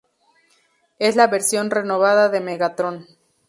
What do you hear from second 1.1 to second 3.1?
la versión renovada de Megatron.